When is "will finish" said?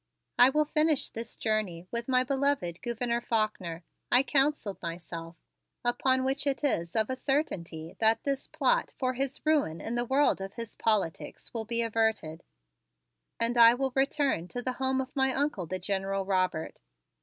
0.49-1.11